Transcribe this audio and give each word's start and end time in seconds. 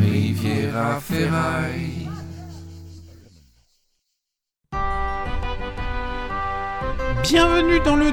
Riviera 0.00 1.00
Ferraille. 1.00 2.08
Bienvenue 7.22 7.80
dans 7.80 7.96
le. 7.96 8.06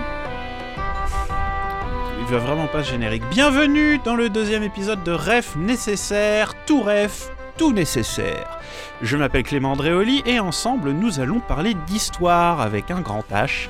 Il 2.19 2.25
va 2.25 2.37
vraiment 2.37 2.67
pas 2.67 2.83
générique. 2.83 3.23
Bienvenue 3.29 3.99
dans 3.99 4.15
le 4.15 4.29
deuxième 4.29 4.63
épisode 4.63 5.03
de 5.03 5.11
Ref 5.11 5.55
nécessaire, 5.55 6.53
tout 6.65 6.81
ref, 6.81 7.29
tout 7.57 7.73
nécessaire. 7.73 8.59
Je 9.01 9.17
m'appelle 9.17 9.43
Clément 9.43 9.73
Andréoli 9.73 10.21
et 10.25 10.39
ensemble 10.39 10.91
nous 10.91 11.19
allons 11.19 11.39
parler 11.39 11.73
d'histoire 11.87 12.61
avec 12.61 12.91
un 12.91 13.01
grand 13.01 13.25
H 13.31 13.67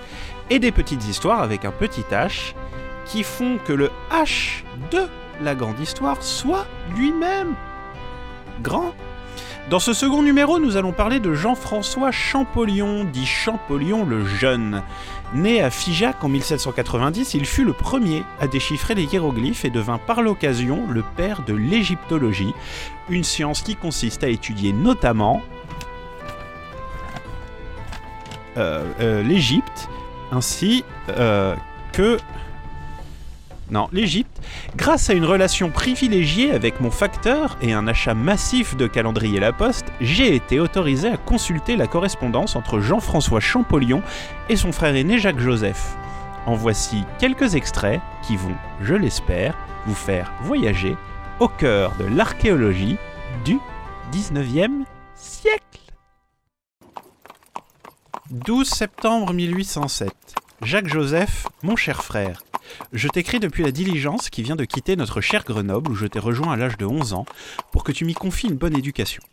et 0.49 0.59
des 0.59 0.71
petites 0.71 1.07
histoires 1.07 1.41
avec 1.41 1.65
un 1.65 1.71
petit 1.71 2.05
H 2.11 2.53
qui 3.05 3.23
font 3.23 3.57
que 3.65 3.73
le 3.73 3.89
H 4.11 4.63
de 4.91 5.07
la 5.41 5.55
grande 5.55 5.79
histoire 5.79 6.21
soit 6.21 6.67
lui-même 6.95 7.55
grand. 8.61 8.93
Dans 9.69 9.79
ce 9.79 9.93
second 9.93 10.21
numéro, 10.21 10.59
nous 10.59 10.75
allons 10.75 10.91
parler 10.91 11.19
de 11.19 11.33
Jean-François 11.33 12.11
Champollion, 12.11 13.05
dit 13.05 13.25
Champollion 13.25 14.05
le 14.05 14.25
Jeune. 14.25 14.83
Né 15.33 15.61
à 15.61 15.69
Figeac 15.69 16.23
en 16.23 16.27
1790, 16.27 17.35
il 17.35 17.45
fut 17.45 17.63
le 17.63 17.71
premier 17.71 18.23
à 18.41 18.47
déchiffrer 18.47 18.95
les 18.95 19.05
hiéroglyphes 19.05 19.63
et 19.63 19.69
devint 19.69 19.97
par 19.97 20.21
l'occasion 20.21 20.87
le 20.89 21.03
père 21.15 21.43
de 21.45 21.53
l'égyptologie, 21.53 22.53
une 23.09 23.23
science 23.23 23.61
qui 23.61 23.75
consiste 23.75 24.23
à 24.23 24.27
étudier 24.27 24.73
notamment 24.73 25.41
euh, 28.57 28.83
euh, 28.99 29.23
l'Égypte 29.23 29.87
ainsi 30.33 30.83
euh, 31.09 31.55
que 31.93 32.17
non, 33.71 33.87
l'Égypte, 33.93 34.41
grâce 34.75 35.09
à 35.09 35.13
une 35.13 35.23
relation 35.23 35.71
privilégiée 35.71 36.51
avec 36.51 36.81
mon 36.81 36.91
facteur 36.91 37.57
et 37.61 37.71
un 37.71 37.87
achat 37.87 38.13
massif 38.13 38.75
de 38.75 38.85
calendrier 38.85 39.39
La 39.39 39.53
Poste, 39.53 39.85
j'ai 40.01 40.35
été 40.35 40.59
autorisé 40.59 41.07
à 41.07 41.15
consulter 41.15 41.77
la 41.77 41.87
correspondance 41.87 42.57
entre 42.57 42.81
Jean-François 42.81 43.39
Champollion 43.39 44.03
et 44.49 44.57
son 44.57 44.73
frère 44.73 44.95
aîné 44.97 45.19
Jacques-Joseph. 45.19 45.95
En 46.45 46.55
voici 46.55 47.05
quelques 47.17 47.55
extraits 47.55 48.01
qui 48.27 48.35
vont, 48.35 48.55
je 48.81 48.93
l'espère, 48.93 49.55
vous 49.85 49.95
faire 49.95 50.33
voyager 50.41 50.97
au 51.39 51.47
cœur 51.47 51.93
de 51.97 52.05
l'archéologie 52.13 52.97
du 53.45 53.57
19e 54.11 54.83
siècle. 55.15 55.61
12 58.31 58.67
septembre 58.67 59.33
1807. 59.33 60.11
Jacques-Joseph, 60.61 61.47
mon 61.63 61.77
cher 61.77 62.03
frère, 62.03 62.43
je 62.93 63.07
t'écris 63.07 63.39
depuis 63.39 63.63
la 63.63 63.71
diligence 63.71 64.29
qui 64.29 64.43
vient 64.43 64.55
de 64.55 64.65
quitter 64.65 64.95
notre 64.95 65.21
cher 65.21 65.43
Grenoble 65.43 65.91
où 65.91 65.95
je 65.95 66.07
t'ai 66.07 66.19
rejoint 66.19 66.53
à 66.53 66.57
l'âge 66.57 66.77
de 66.77 66.85
11 66.85 67.13
ans 67.13 67.25
pour 67.71 67.83
que 67.83 67.91
tu 67.91 68.05
m'y 68.05 68.13
confies 68.13 68.47
une 68.47 68.55
bonne 68.55 68.77
éducation. 68.77 69.23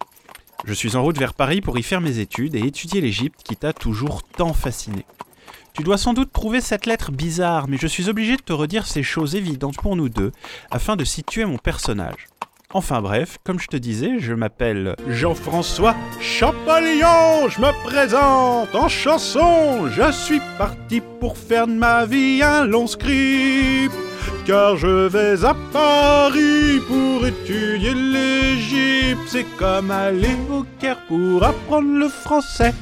Je 0.64 0.74
suis 0.74 0.96
en 0.96 1.02
route 1.02 1.18
vers 1.18 1.34
Paris 1.34 1.60
pour 1.60 1.78
y 1.78 1.82
faire 1.82 2.00
mes 2.00 2.18
études 2.18 2.54
et 2.54 2.66
étudier 2.66 3.00
l'Égypte 3.00 3.42
qui 3.44 3.56
t'a 3.56 3.72
toujours 3.72 4.22
tant 4.22 4.52
fasciné. 4.52 5.06
Tu 5.72 5.84
dois 5.84 5.98
sans 5.98 6.12
doute 6.12 6.32
trouver 6.32 6.60
cette 6.60 6.86
lettre 6.86 7.12
bizarre, 7.12 7.68
mais 7.68 7.76
je 7.76 7.86
suis 7.86 8.08
obligé 8.08 8.36
de 8.36 8.42
te 8.42 8.52
redire 8.52 8.86
ces 8.86 9.04
choses 9.04 9.36
évidentes 9.36 9.76
pour 9.76 9.94
nous 9.94 10.08
deux 10.08 10.32
afin 10.70 10.96
de 10.96 11.04
situer 11.04 11.44
mon 11.44 11.58
personnage. 11.58 12.26
Enfin 12.74 13.00
bref, 13.00 13.38
comme 13.44 13.58
je 13.58 13.66
te 13.66 13.78
disais, 13.78 14.18
je 14.18 14.34
m'appelle 14.34 14.94
Jean-François 15.08 15.96
Champollion, 16.20 17.48
je 17.48 17.62
me 17.62 17.72
présente 17.82 18.74
en 18.74 18.88
chanson, 18.88 19.88
je 19.88 20.12
suis 20.12 20.42
parti 20.58 21.00
pour 21.18 21.38
faire 21.38 21.66
de 21.66 21.72
ma 21.72 22.04
vie 22.04 22.42
un 22.42 22.66
long 22.66 22.86
script, 22.86 23.94
car 24.44 24.76
je 24.76 25.06
vais 25.08 25.46
à 25.46 25.56
Paris 25.72 26.78
pour 26.86 27.26
étudier 27.26 27.94
l'Égypte, 27.94 29.22
c'est 29.28 29.46
comme 29.56 29.90
aller 29.90 30.36
au 30.52 30.66
Caire 30.78 31.00
pour 31.06 31.42
apprendre 31.42 31.88
le 31.88 32.10
français. 32.10 32.74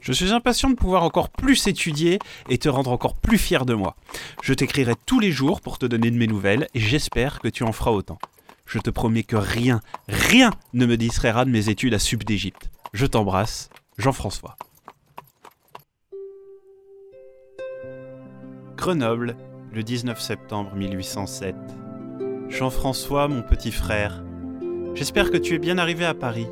Je 0.00 0.14
suis 0.14 0.32
impatient 0.32 0.70
de 0.70 0.74
pouvoir 0.74 1.02
encore 1.02 1.28
plus 1.28 1.66
étudier 1.66 2.18
et 2.48 2.56
te 2.56 2.70
rendre 2.70 2.92
encore 2.92 3.14
plus 3.14 3.38
fier 3.38 3.66
de 3.66 3.74
moi. 3.74 3.94
Je 4.42 4.54
t'écrirai 4.54 4.94
tous 5.04 5.20
les 5.20 5.32
jours 5.32 5.60
pour 5.60 5.76
te 5.76 5.84
donner 5.84 6.10
de 6.10 6.16
mes 6.16 6.26
nouvelles 6.28 6.66
et 6.72 6.80
j'espère 6.80 7.40
que 7.40 7.48
tu 7.48 7.62
en 7.62 7.72
feras 7.72 7.90
autant. 7.90 8.18
Je 8.66 8.78
te 8.78 8.90
promets 8.90 9.22
que 9.22 9.36
rien, 9.36 9.80
rien 10.08 10.50
ne 10.72 10.86
me 10.86 10.96
distraira 10.96 11.44
de 11.44 11.50
mes 11.50 11.68
études 11.68 11.94
à 11.94 11.98
Sub 11.98 12.24
d'Égypte. 12.24 12.70
Je 12.92 13.06
t'embrasse, 13.06 13.70
Jean-François. 13.98 14.56
Grenoble, 18.76 19.36
le 19.72 19.82
19 19.82 20.20
septembre 20.20 20.74
1807. 20.74 21.54
Jean-François, 22.48 23.28
mon 23.28 23.42
petit 23.42 23.72
frère, 23.72 24.22
j'espère 24.94 25.30
que 25.30 25.36
tu 25.36 25.54
es 25.54 25.58
bien 25.58 25.78
arrivé 25.78 26.04
à 26.04 26.14
Paris. 26.14 26.46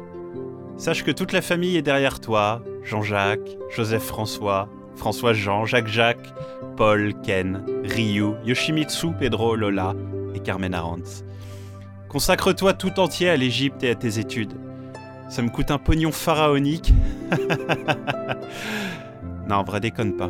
Sache 0.77 1.05
que 1.05 1.11
toute 1.11 1.33
la 1.33 1.43
famille 1.43 1.77
est 1.77 1.83
derrière 1.83 2.21
toi, 2.21 2.63
Jean-Jacques, 2.83 3.57
Joseph-François, 3.71 4.69
François-Jean, 4.97 5.65
Jacques-Jacques, 5.65 6.33
Paul, 6.77 7.13
Ken, 7.23 7.65
Ryu, 7.85 8.33
Yoshimitsu, 8.45 9.13
Pedro, 9.19 9.55
Lola 9.55 9.95
et 10.35 10.41
Carmen 10.41 10.75
Arantz. 10.75 11.25
Consacre-toi 12.13 12.75
tout 12.75 13.01
entier 13.01 13.31
à 13.31 13.37
l'Égypte 13.37 13.83
et 13.83 13.89
à 13.89 13.95
tes 13.95 14.19
études. 14.19 14.53
Ça 15.31 15.41
me 15.41 15.49
coûte 15.49 15.71
un 15.71 15.79
pognon 15.79 16.13
pharaonique. 16.13 16.93
non, 19.49 19.63
vrai, 19.63 19.81
déconne 19.81 20.19
pas. 20.19 20.29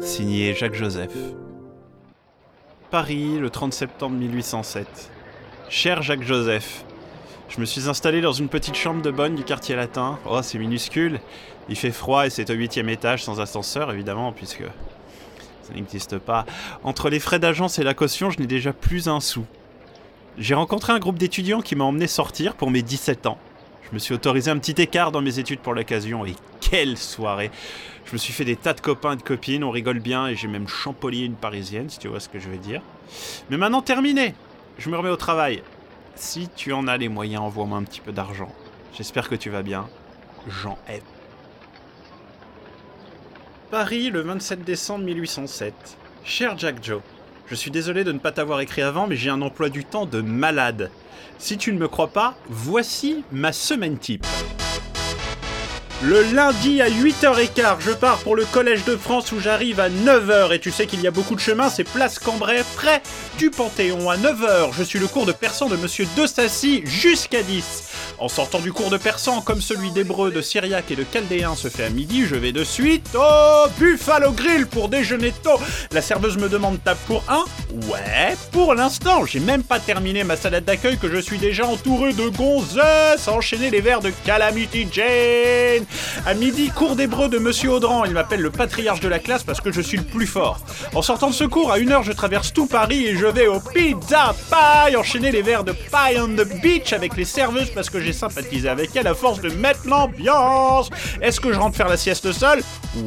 Signé 0.00 0.54
Jacques 0.54 0.76
Joseph. 0.76 1.12
Paris, 2.92 3.40
le 3.40 3.50
30 3.50 3.72
septembre 3.72 4.16
1807. 4.18 5.10
Cher 5.68 6.00
Jacques 6.00 6.22
Joseph, 6.22 6.84
je 7.48 7.58
me 7.58 7.64
suis 7.64 7.88
installé 7.88 8.20
dans 8.20 8.32
une 8.32 8.48
petite 8.48 8.76
chambre 8.76 9.02
de 9.02 9.10
bonne 9.10 9.34
du 9.34 9.42
quartier 9.42 9.74
latin. 9.74 10.16
Oh, 10.26 10.38
c'est 10.42 10.58
minuscule. 10.58 11.18
Il 11.68 11.74
fait 11.74 11.90
froid 11.90 12.24
et 12.24 12.30
c'est 12.30 12.50
au 12.50 12.54
huitième 12.54 12.88
étage 12.88 13.24
sans 13.24 13.40
ascenseur, 13.40 13.90
évidemment, 13.90 14.30
puisque 14.30 14.62
ça 15.64 15.74
n'existe 15.74 16.18
pas. 16.18 16.46
Entre 16.84 17.10
les 17.10 17.18
frais 17.18 17.40
d'agence 17.40 17.80
et 17.80 17.82
la 17.82 17.94
caution, 17.94 18.30
je 18.30 18.38
n'ai 18.38 18.46
déjà 18.46 18.72
plus 18.72 19.08
un 19.08 19.18
sou. 19.18 19.44
J'ai 20.40 20.54
rencontré 20.54 20.94
un 20.94 20.98
groupe 20.98 21.18
d'étudiants 21.18 21.60
qui 21.60 21.76
m'a 21.76 21.84
emmené 21.84 22.06
sortir 22.06 22.54
pour 22.54 22.70
mes 22.70 22.80
17 22.80 23.26
ans. 23.26 23.36
Je 23.82 23.90
me 23.92 23.98
suis 23.98 24.14
autorisé 24.14 24.50
un 24.50 24.56
petit 24.56 24.80
écart 24.80 25.12
dans 25.12 25.20
mes 25.20 25.38
études 25.38 25.60
pour 25.60 25.74
l'occasion 25.74 26.24
et 26.24 26.34
quelle 26.62 26.96
soirée 26.96 27.50
Je 28.06 28.14
me 28.14 28.16
suis 28.16 28.32
fait 28.32 28.46
des 28.46 28.56
tas 28.56 28.72
de 28.72 28.80
copains 28.80 29.12
et 29.12 29.16
de 29.16 29.22
copines, 29.22 29.62
on 29.62 29.70
rigole 29.70 30.00
bien 30.00 30.28
et 30.28 30.36
j'ai 30.36 30.48
même 30.48 30.66
champollié 30.66 31.26
une 31.26 31.34
parisienne 31.34 31.90
si 31.90 31.98
tu 31.98 32.08
vois 32.08 32.20
ce 32.20 32.30
que 32.30 32.38
je 32.38 32.48
veux 32.48 32.56
dire. 32.56 32.80
Mais 33.50 33.58
maintenant 33.58 33.82
terminé 33.82 34.34
Je 34.78 34.88
me 34.88 34.96
remets 34.96 35.10
au 35.10 35.16
travail. 35.16 35.62
Si 36.14 36.48
tu 36.56 36.72
en 36.72 36.88
as 36.88 36.96
les 36.96 37.10
moyens, 37.10 37.42
envoie-moi 37.42 37.76
un 37.76 37.84
petit 37.84 38.00
peu 38.00 38.12
d'argent. 38.12 38.50
J'espère 38.96 39.28
que 39.28 39.34
tu 39.34 39.50
vas 39.50 39.62
bien. 39.62 39.90
Jean 40.48 40.78
F. 40.88 41.02
Paris, 43.70 44.08
le 44.08 44.22
27 44.22 44.64
décembre 44.64 45.04
1807. 45.04 45.74
Cher 46.24 46.56
Jack 46.56 46.82
Joe, 46.82 47.02
je 47.50 47.56
suis 47.56 47.72
désolé 47.72 48.04
de 48.04 48.12
ne 48.12 48.18
pas 48.18 48.30
t'avoir 48.30 48.60
écrit 48.60 48.82
avant, 48.82 49.08
mais 49.08 49.16
j'ai 49.16 49.28
un 49.28 49.42
emploi 49.42 49.70
du 49.70 49.84
temps 49.84 50.06
de 50.06 50.20
malade. 50.20 50.88
Si 51.38 51.58
tu 51.58 51.72
ne 51.72 51.78
me 51.78 51.88
crois 51.88 52.08
pas, 52.08 52.36
voici 52.48 53.24
ma 53.32 53.52
semaine 53.52 53.98
type. 53.98 54.24
Le 56.02 56.22
lundi 56.32 56.80
à 56.80 56.88
8h15, 56.88 57.80
je 57.80 57.90
pars 57.90 58.18
pour 58.18 58.36
le 58.36 58.44
Collège 58.44 58.84
de 58.84 58.96
France 58.96 59.32
où 59.32 59.40
j'arrive 59.40 59.80
à 59.80 59.90
9h. 59.90 60.54
Et 60.54 60.60
tu 60.60 60.70
sais 60.70 60.86
qu'il 60.86 61.00
y 61.00 61.08
a 61.08 61.10
beaucoup 61.10 61.34
de 61.34 61.40
chemin, 61.40 61.68
c'est 61.68 61.84
place 61.84 62.20
Cambrai, 62.20 62.62
près 62.76 63.02
du 63.36 63.50
Panthéon. 63.50 64.08
À 64.08 64.16
9h, 64.16 64.72
je 64.72 64.82
suis 64.84 65.00
le 65.00 65.08
cours 65.08 65.26
de 65.26 65.32
persan 65.32 65.68
de 65.68 65.76
Monsieur 65.76 66.06
De 66.16 66.26
Sassy 66.26 66.82
jusqu'à 66.86 67.42
10. 67.42 67.89
En 68.20 68.28
sortant 68.28 68.58
du 68.58 68.70
cours 68.70 68.90
de 68.90 68.98
persan, 68.98 69.40
comme 69.40 69.62
celui 69.62 69.90
d'hébreu, 69.92 70.30
de 70.30 70.42
syriaque 70.42 70.90
et 70.90 70.96
de 70.96 71.06
chaldéen 71.10 71.54
se 71.54 71.68
fait 71.68 71.84
à 71.84 71.88
midi, 71.88 72.26
je 72.26 72.34
vais 72.34 72.52
de 72.52 72.64
suite 72.64 73.08
au 73.14 73.70
Buffalo 73.78 74.32
Grill 74.32 74.66
pour 74.66 74.90
déjeuner 74.90 75.32
tôt. 75.42 75.58
La 75.90 76.02
serveuse 76.02 76.36
me 76.36 76.50
demande 76.50 76.84
tape 76.84 76.98
pour 77.06 77.24
un? 77.30 77.44
Ouais, 77.88 78.36
pour 78.52 78.74
l'instant, 78.74 79.24
j'ai 79.24 79.40
même 79.40 79.62
pas 79.62 79.78
terminé 79.78 80.22
ma 80.22 80.36
salade 80.36 80.66
d'accueil 80.66 80.98
que 80.98 81.10
je 81.10 81.16
suis 81.16 81.38
déjà 81.38 81.64
entouré 81.64 82.12
de 82.12 82.28
gonzesses. 82.28 83.26
Enchaîner 83.26 83.70
les 83.70 83.80
verres 83.80 84.02
de 84.02 84.12
Calamity 84.26 84.86
Jane. 84.92 85.86
À 86.26 86.34
midi, 86.34 86.68
cours 86.68 86.96
d'hébreu 86.96 87.30
de 87.30 87.38
Monsieur 87.38 87.70
Audran. 87.70 88.04
Il 88.04 88.12
m'appelle 88.12 88.42
le 88.42 88.50
patriarche 88.50 89.00
de 89.00 89.08
la 89.08 89.18
classe 89.18 89.44
parce 89.44 89.62
que 89.62 89.72
je 89.72 89.80
suis 89.80 89.96
le 89.96 90.04
plus 90.04 90.26
fort. 90.26 90.60
En 90.94 91.00
sortant 91.00 91.30
de 91.30 91.34
ce 91.34 91.44
cours, 91.44 91.72
à 91.72 91.78
une 91.78 91.90
heure, 91.90 92.02
je 92.02 92.12
traverse 92.12 92.52
tout 92.52 92.66
Paris 92.66 93.06
et 93.06 93.16
je 93.16 93.26
vais 93.26 93.46
au 93.46 93.60
Pizza 93.60 94.34
Pie 94.50 94.94
enchaîner 94.94 95.32
les 95.32 95.40
verres 95.40 95.64
de 95.64 95.72
Pie 95.72 96.18
on 96.18 96.28
the 96.28 96.46
Beach 96.60 96.92
avec 96.92 97.16
les 97.16 97.24
serveuses 97.24 97.70
parce 97.70 97.88
que 97.88 97.98
j'ai 97.98 98.09
sympathisé 98.12 98.68
avec 98.68 98.94
elles 98.96 99.06
à 99.06 99.14
force 99.14 99.40
de 99.40 99.50
mettre 99.50 99.86
l'ambiance. 99.86 100.90
Est-ce 101.20 101.40
que 101.40 101.52
je 101.52 101.58
rentre 101.58 101.76
faire 101.76 101.88
la 101.88 101.96
sieste 101.96 102.32
seul 102.32 102.62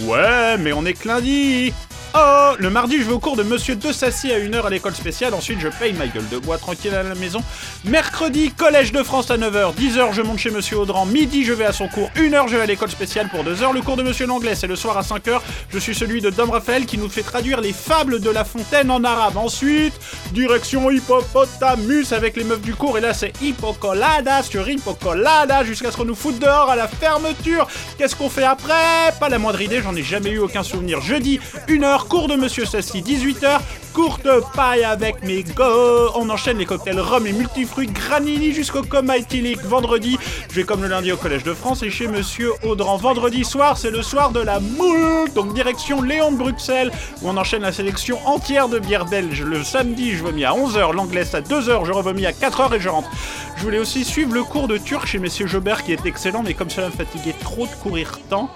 Ouais, 0.06 0.58
mais 0.58 0.74
on 0.74 0.86
est 0.86 0.94
que 0.94 1.08
lundi. 1.08 1.74
Oh 2.16 2.52
Le 2.60 2.70
mardi, 2.70 3.00
je 3.00 3.06
vais 3.06 3.14
au 3.14 3.20
cours 3.20 3.36
de 3.36 3.42
Monsieur 3.42 3.76
De 3.76 3.92
Sassy 3.92 4.32
à 4.32 4.38
1h 4.38 4.64
à 4.64 4.70
l'école 4.70 4.94
spéciale. 4.94 5.34
Ensuite, 5.34 5.60
je 5.60 5.68
paye 5.68 5.94
ma 5.94 6.06
gueule 6.06 6.28
de 6.30 6.38
bois 6.38 6.60
tranquille 6.60 6.94
à 6.94 7.02
la 7.02 7.16
maison. 7.16 7.42
Mercredi, 7.86 8.52
Collège 8.52 8.92
de 8.92 9.02
France 9.02 9.32
à 9.32 9.38
9h. 9.38 9.74
10h, 9.74 10.14
je 10.14 10.22
monte 10.22 10.38
chez 10.38 10.52
Monsieur 10.52 10.78
Audran. 10.78 11.08
Midi, 11.08 11.44
je 11.44 11.54
vais 11.54 11.66
à 11.66 11.72
son 11.74 11.88
cours. 11.88 12.12
1h, 12.16 12.50
je 12.50 12.56
vais 12.56 12.62
à 12.62 12.66
l'école 12.68 12.92
spéciale 12.92 13.30
pour 13.30 13.44
2h. 13.44 13.74
Le 13.74 13.82
cours 13.82 13.98
de 13.98 14.04
Monsieur 14.04 14.28
Langlais, 14.28 14.54
c'est 14.54 14.68
le 14.68 14.76
soir 14.76 14.96
à 14.96 15.02
5h. 15.02 15.42
Je 15.72 15.80
suis 15.80 15.96
celui 15.96 16.22
de 16.22 16.30
Dom 16.30 16.52
Raphaël 16.52 16.86
qui 16.86 17.00
nous 17.00 17.10
fait 17.10 17.24
traduire 17.24 17.62
les 17.62 17.74
fables 17.74 18.20
de 18.20 18.30
La 18.30 18.46
Fontaine 18.46 18.92
en 18.92 19.04
arabe. 19.04 19.38
Ensuite, 19.38 19.94
direction 20.34 20.92
Hippopotamus 20.92 22.12
avec 22.12 22.36
les 22.38 22.44
meufs 22.44 22.62
du 22.62 22.76
cours. 22.76 22.96
Et 23.00 23.02
là, 23.02 23.16
c'est 23.16 23.34
Hippocolada 23.42 24.44
sur 24.44 24.70
Hippocolada 24.70 25.64
jusqu'à 25.64 25.90
ce 25.90 25.98
qu'on 25.98 26.06
nous 26.06 26.16
foute 26.16 26.38
dehors 26.38 26.70
à 26.70 26.76
la 26.76 26.88
fermeture. 26.88 27.68
Qu'est-ce 27.98 28.16
qu'on 28.16 28.30
fait 28.30 28.44
après? 28.44 29.14
Pas 29.20 29.30
la 29.30 29.40
moindre 29.40 29.62
idée, 29.62 29.82
j'en 29.82 29.96
ai 29.96 30.04
jamais 30.04 30.30
eu 30.30 30.38
aucun 30.38 30.62
souvenir. 30.62 31.02
Jeudi, 31.02 31.40
1h, 31.68 32.03
cours 32.04 32.28
de 32.28 32.36
Monsieur 32.36 32.66
Sassy, 32.66 33.02
18h, 33.02 33.60
courte 33.94 34.28
paille 34.56 34.84
avec 34.84 35.24
mes 35.24 35.44
go. 35.44 36.10
On 36.16 36.30
enchaîne 36.30 36.58
les 36.58 36.66
cocktails 36.66 37.00
rhum 37.00 37.26
et 37.28 37.32
multifruits 37.32 37.88
granini 37.88 38.54
jusqu'au 38.54 38.84
coma 38.84 39.18
éthylique. 39.18 39.62
Vendredi, 39.64 40.18
je 40.50 40.56
vais 40.56 40.64
comme 40.64 40.82
le 40.82 40.88
lundi 40.88 41.12
au 41.12 41.18
Collège 41.18 41.44
de 41.44 41.54
France 41.54 41.84
et 41.84 41.90
chez 41.90 42.08
Monsieur 42.08 42.52
Audran. 42.64 42.98
Vendredi 42.98 43.44
soir, 43.44 43.78
c'est 43.78 43.92
le 43.92 44.02
soir 44.02 44.32
de 44.32 44.40
la 44.40 44.60
moule, 44.60 45.32
donc 45.34 45.54
direction 45.54 46.02
Léon 46.02 46.32
de 46.32 46.38
Bruxelles, 46.38 46.92
où 47.22 47.30
on 47.30 47.38
enchaîne 47.38 47.62
la 47.62 47.72
sélection 47.72 48.20
entière 48.26 48.70
de 48.70 48.80
bières 48.80 49.06
belges. 49.06 49.44
Le 49.44 49.64
samedi, 49.64 50.12
je 50.12 50.24
vomis 50.24 50.46
à 50.46 50.52
11h, 50.52 50.94
l'anglaise 50.94 51.34
à 51.36 51.42
2h, 51.42 51.86
je 51.86 51.92
revomis 51.92 52.26
à 52.26 52.32
4h 52.32 52.76
et 52.76 52.80
je 52.80 52.90
rentre. 52.90 53.10
Je 53.58 53.64
voulais 53.64 53.80
aussi 53.80 54.04
suivre 54.04 54.34
le 54.34 54.44
cours 54.44 54.68
de 54.68 54.78
turc 54.78 55.06
chez 55.06 55.20
Monsieur 55.20 55.48
Jobert 55.48 55.84
qui 55.84 55.94
est 55.94 56.06
excellent, 56.06 56.44
mais 56.44 56.54
comme 56.54 56.70
cela 56.70 56.88
me 56.88 56.94
fatiguait 56.94 57.36
trop 57.40 57.66
de 57.66 57.74
courir 57.82 58.20
tant, 58.30 58.50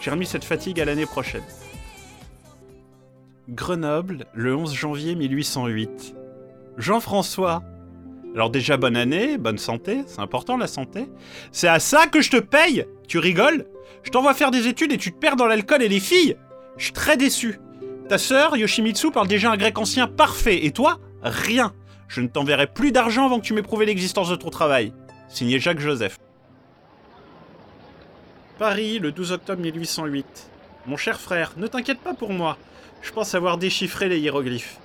j'ai 0.00 0.10
remis 0.10 0.26
cette 0.26 0.44
fatigue 0.44 0.80
à 0.80 0.84
l'année 0.84 1.06
prochaine. 1.06 1.42
Grenoble, 3.48 4.26
le 4.34 4.54
11 4.54 4.72
janvier 4.72 5.16
1808. 5.16 6.14
Jean-François. 6.78 7.62
Alors 8.34 8.50
déjà 8.50 8.76
bonne 8.76 8.96
année, 8.96 9.36
bonne 9.36 9.58
santé, 9.58 10.04
c'est 10.06 10.20
important 10.20 10.56
la 10.56 10.68
santé. 10.68 11.08
C'est 11.50 11.66
à 11.66 11.80
ça 11.80 12.06
que 12.06 12.20
je 12.20 12.30
te 12.30 12.36
paye 12.36 12.86
Tu 13.08 13.18
rigoles? 13.18 13.66
Je 14.04 14.10
t'envoie 14.10 14.34
faire 14.34 14.52
des 14.52 14.68
études 14.68 14.92
et 14.92 14.96
tu 14.96 15.12
te 15.12 15.18
perds 15.18 15.34
dans 15.34 15.46
l'alcool 15.46 15.82
et 15.82 15.88
les 15.88 15.98
filles 15.98 16.36
Je 16.76 16.84
suis 16.84 16.92
très 16.92 17.16
déçu. 17.16 17.58
Ta 18.08 18.16
sœur, 18.16 18.56
Yoshimitsu, 18.56 19.10
parle 19.10 19.26
déjà 19.26 19.50
un 19.50 19.56
grec 19.56 19.76
ancien 19.76 20.06
parfait, 20.06 20.64
et 20.64 20.70
toi? 20.70 21.00
Rien. 21.22 21.74
Je 22.06 22.20
ne 22.20 22.28
t'enverrai 22.28 22.68
plus 22.68 22.92
d'argent 22.92 23.26
avant 23.26 23.40
que 23.40 23.44
tu 23.44 23.54
m'aies 23.54 23.62
prouvé 23.62 23.86
l'existence 23.86 24.28
de 24.28 24.36
ton 24.36 24.50
travail. 24.50 24.92
Signé 25.28 25.58
Jacques 25.58 25.80
Joseph. 25.80 26.18
Paris, 28.58 29.00
le 29.00 29.10
12 29.10 29.32
octobre 29.32 29.62
1808. 29.62 30.50
Mon 30.86 30.96
cher 30.96 31.20
frère, 31.20 31.54
ne 31.56 31.66
t'inquiète 31.66 32.00
pas 32.00 32.14
pour 32.14 32.32
moi. 32.32 32.56
Je 33.02 33.10
pense 33.10 33.34
avoir 33.34 33.58
déchiffré 33.58 34.08
les 34.08 34.18
hiéroglyphes. 34.20 34.78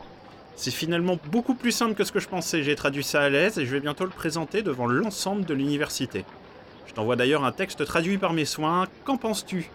C'est 0.55 0.71
finalement 0.71 1.19
beaucoup 1.31 1.53
plus 1.53 1.71
simple 1.71 1.93
que 1.93 2.03
ce 2.03 2.11
que 2.11 2.19
je 2.19 2.27
pensais. 2.27 2.63
J'ai 2.63 2.75
traduit 2.75 3.03
ça 3.03 3.21
à 3.21 3.29
l'aise 3.29 3.59
et 3.59 3.65
je 3.65 3.71
vais 3.71 3.79
bientôt 3.79 4.05
le 4.05 4.09
présenter 4.09 4.63
devant 4.63 4.87
l'ensemble 4.87 5.45
de 5.45 5.53
l'université. 5.53 6.25
Je 6.87 6.93
t'envoie 6.93 7.15
d'ailleurs 7.15 7.45
un 7.45 7.51
texte 7.51 7.85
traduit 7.85 8.17
par 8.17 8.33
mes 8.33 8.45
soins. 8.45 8.87
Qu'en 9.05 9.17
penses-tu? 9.17 9.69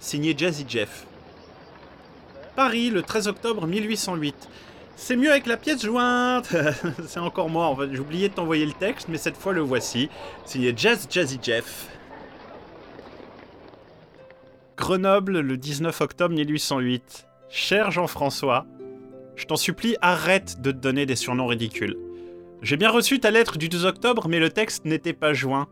Signé 0.00 0.34
Jazzy 0.36 0.66
Jeff. 0.68 1.06
Paris, 2.56 2.90
le 2.90 3.02
13 3.02 3.28
octobre 3.28 3.68
1808. 3.68 4.48
C'est 4.96 5.14
mieux 5.14 5.30
avec 5.30 5.46
la 5.46 5.56
pièce 5.56 5.84
jointe 5.84 6.52
C'est 7.06 7.20
encore 7.20 7.48
moi, 7.48 7.66
en 7.66 7.76
fait. 7.76 7.92
J'ai 7.92 8.00
oublié 8.00 8.28
de 8.28 8.34
t'envoyer 8.34 8.66
le 8.66 8.72
texte, 8.72 9.06
mais 9.08 9.18
cette 9.18 9.36
fois 9.36 9.52
le 9.52 9.60
voici. 9.60 10.10
Signé 10.44 10.74
Jazz 10.76 11.06
Jazzy 11.08 11.38
Jeff. 11.40 11.88
Grenoble, 14.76 15.38
le 15.38 15.56
19 15.56 16.00
octobre 16.00 16.34
1808. 16.34 17.25
Cher 17.48 17.90
Jean-François, 17.92 18.66
je 19.36 19.44
t'en 19.46 19.56
supplie, 19.56 19.96
arrête 20.00 20.60
de 20.60 20.72
te 20.72 20.78
donner 20.78 21.06
des 21.06 21.16
surnoms 21.16 21.46
ridicules. 21.46 21.96
J'ai 22.62 22.76
bien 22.76 22.90
reçu 22.90 23.20
ta 23.20 23.30
lettre 23.30 23.58
du 23.58 23.68
12 23.68 23.84
octobre, 23.84 24.28
mais 24.28 24.40
le 24.40 24.50
texte 24.50 24.84
n'était 24.84 25.12
pas 25.12 25.32
joint. 25.32 25.68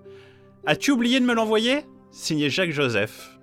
As-tu 0.66 0.92
oublié 0.92 1.18
de 1.18 1.24
me 1.24 1.34
l'envoyer? 1.34 1.84
Signé 2.12 2.48
Jacques 2.48 2.70
Joseph. 2.70 3.38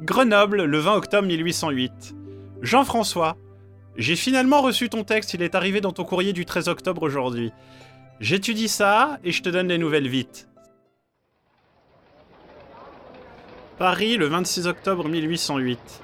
Grenoble, 0.00 0.62
le 0.64 0.78
20 0.78 0.94
octobre 0.94 1.26
1808. 1.26 2.14
Jean-François, 2.62 3.36
j'ai 3.96 4.14
finalement 4.14 4.62
reçu 4.62 4.88
ton 4.88 5.02
texte, 5.02 5.34
il 5.34 5.42
est 5.42 5.56
arrivé 5.56 5.80
dans 5.80 5.92
ton 5.92 6.04
courrier 6.04 6.32
du 6.32 6.44
13 6.44 6.68
octobre 6.68 7.02
aujourd'hui. 7.02 7.50
J'étudie 8.20 8.68
ça 8.68 9.18
et 9.24 9.32
je 9.32 9.42
te 9.42 9.48
donne 9.48 9.68
des 9.68 9.78
nouvelles 9.78 10.08
vite. 10.08 10.48
Paris, 13.78 14.16
le 14.16 14.26
26 14.26 14.66
octobre 14.68 15.08
1808. 15.08 16.02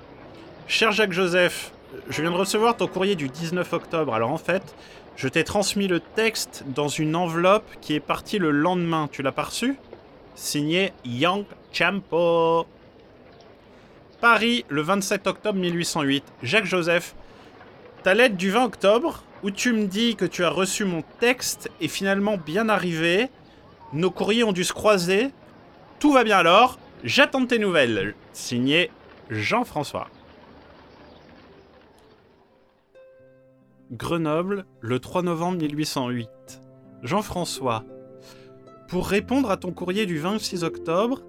Cher 0.67 0.93
Jacques 0.93 1.13
Joseph, 1.13 1.73
je 2.09 2.23
viens 2.23 2.31
de 2.31 2.37
recevoir 2.37 2.75
ton 2.75 2.87
courrier 2.87 3.17
du 3.17 3.29
19 3.29 3.71
octobre. 3.75 4.15
Alors 4.15 4.31
en 4.31 4.39
fait, 4.39 4.75
je 5.15 5.29
t'ai 5.29 5.45
transmis 5.45 5.89
le 5.89 6.01
texte 6.01 6.65
dans 6.67 6.89
une 6.89 7.15
enveloppe 7.17 7.69
qui 7.83 7.95
est 7.95 8.01
partie 8.01 8.39
le 8.39 8.51
lendemain. 8.51 9.09
Tu 9.13 9.23
l'as 9.23 9.31
pas 9.31 9.43
reçu 9.43 9.77
Signé 10.35 10.95
Yang 11.05 11.45
Champo. 11.71 12.67
Paris, 14.23 14.65
le 14.71 14.81
27 14.81 15.27
octobre 15.27 15.59
1808. 15.59 16.25
Jacques 16.43 16.65
Joseph, 16.65 17.15
ta 18.03 18.15
lettre 18.15 18.37
du 18.37 18.51
20 18.51 18.65
octobre, 18.65 19.23
où 19.43 19.51
tu 19.51 19.75
me 19.75 19.85
dis 19.85 20.17
que 20.17 20.25
tu 20.25 20.45
as 20.45 20.51
reçu 20.51 20.87
mon 20.87 21.03
texte, 21.21 21.71
est 21.83 21.89
finalement 21.89 22.39
bien 22.39 22.71
arrivée. 22.71 23.29
Nos 23.93 24.11
courriers 24.11 24.45
ont 24.45 24.53
dû 24.53 24.65
se 24.65 24.73
croiser. 24.73 25.31
Tout 26.01 26.13
va 26.13 26.25
bien 26.25 26.39
alors. 26.39 26.79
J'attends 27.05 27.45
tes 27.45 27.59
nouvelles. 27.59 28.15
Signé 28.33 28.91
Jean-François. 29.29 30.09
Grenoble, 33.93 34.65
le 34.81 34.99
3 34.99 35.23
novembre 35.23 35.59
1808. 35.59 36.29
Jean-François. 37.03 37.85
Pour 38.89 39.07
répondre 39.07 39.51
à 39.51 39.59
ton 39.59 39.73
courrier 39.73 40.07
du 40.07 40.19
26 40.19 40.65
octobre, 40.65 41.23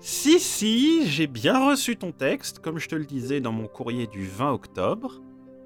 si, 0.00 0.40
si, 0.40 1.06
j'ai 1.06 1.28
bien 1.28 1.66
reçu 1.66 1.96
ton 1.96 2.10
texte, 2.10 2.58
comme 2.58 2.78
je 2.78 2.88
te 2.88 2.96
le 2.96 3.04
disais 3.04 3.40
dans 3.40 3.52
mon 3.52 3.68
courrier 3.68 4.08
du 4.08 4.26
20 4.26 4.52
octobre. 4.52 5.22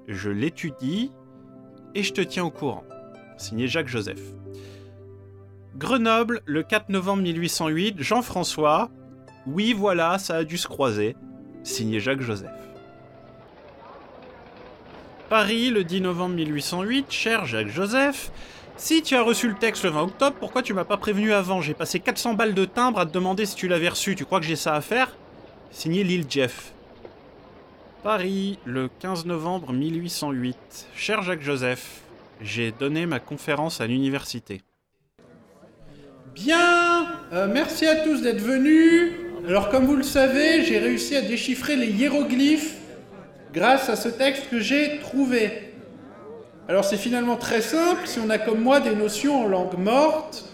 Je 0.07 0.29
l'étudie 0.29 1.11
et 1.95 2.03
je 2.03 2.13
te 2.13 2.21
tiens 2.21 2.45
au 2.45 2.51
courant. 2.51 2.83
Signé 3.37 3.67
Jacques 3.67 3.87
Joseph. 3.87 4.21
Grenoble, 5.77 6.41
le 6.45 6.61
4 6.61 6.89
novembre 6.89 7.23
1808. 7.23 8.01
Jean-François. 8.01 8.91
Oui, 9.47 9.73
voilà, 9.73 10.19
ça 10.19 10.35
a 10.35 10.43
dû 10.43 10.57
se 10.57 10.67
croiser. 10.67 11.15
Signé 11.63 11.99
Jacques 11.99 12.21
Joseph. 12.21 12.58
Paris, 15.29 15.69
le 15.69 15.83
10 15.83 16.01
novembre 16.01 16.33
1808, 16.37 17.05
cher 17.11 17.45
Jacques 17.45 17.67
Joseph. 17.67 18.31
Si 18.77 19.03
tu 19.03 19.15
as 19.15 19.21
reçu 19.21 19.47
le 19.47 19.53
texte 19.53 19.83
le 19.83 19.91
20 19.91 20.01
octobre, 20.01 20.35
pourquoi 20.39 20.63
tu 20.63 20.73
m'as 20.73 20.85
pas 20.85 20.97
prévenu 20.97 21.33
avant? 21.33 21.61
J'ai 21.61 21.75
passé 21.75 21.99
400 21.99 22.33
balles 22.33 22.55
de 22.55 22.65
timbre 22.65 22.97
à 22.97 23.05
te 23.05 23.11
demander 23.11 23.45
si 23.45 23.55
tu 23.55 23.67
l'avais 23.67 23.89
reçu. 23.89 24.15
Tu 24.15 24.25
crois 24.25 24.39
que 24.39 24.47
j'ai 24.47 24.55
ça 24.55 24.73
à 24.73 24.81
faire? 24.81 25.15
Signé 25.69 26.03
Lille 26.03 26.25
Jeff. 26.27 26.73
Paris, 28.01 28.57
le 28.65 28.89
15 29.01 29.27
novembre 29.27 29.71
1808. 29.71 30.57
Cher 30.95 31.21
Jacques 31.21 31.43
Joseph, 31.43 32.01
j'ai 32.41 32.71
donné 32.71 33.05
ma 33.05 33.19
conférence 33.19 33.81
à 33.81 33.85
l'université. 33.85 34.63
Bien, 36.33 37.07
euh, 37.33 37.47
merci 37.53 37.85
à 37.85 37.97
tous 37.97 38.23
d'être 38.23 38.41
venus. 38.41 39.11
Alors 39.47 39.69
comme 39.69 39.85
vous 39.85 39.95
le 39.95 40.01
savez, 40.01 40.63
j'ai 40.63 40.79
réussi 40.79 41.15
à 41.15 41.21
déchiffrer 41.21 41.75
les 41.75 41.91
hiéroglyphes 41.91 42.78
grâce 43.53 43.89
à 43.89 43.95
ce 43.95 44.09
texte 44.09 44.49
que 44.49 44.59
j'ai 44.59 44.99
trouvé. 44.99 45.73
Alors 46.67 46.85
c'est 46.85 46.97
finalement 46.97 47.35
très 47.35 47.61
simple 47.61 48.01
si 48.05 48.19
on 48.19 48.29
a 48.29 48.37
comme 48.37 48.61
moi 48.61 48.79
des 48.79 48.95
notions 48.95 49.45
en 49.45 49.47
langue 49.47 49.77
morte. 49.77 50.45